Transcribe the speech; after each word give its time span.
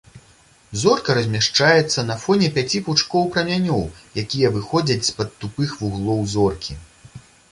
Зорка 0.83 1.15
размяшчаецца 1.17 2.05
на 2.07 2.15
фоне 2.23 2.47
пяці 2.55 2.81
пучкоў 2.87 3.29
прамянёў, 3.35 3.83
якія 4.23 4.47
выходзяць 4.57 5.01
з-пад 5.09 5.29
тупых 5.43 5.75
вуглоў 5.83 6.19
зоркі. 6.33 6.73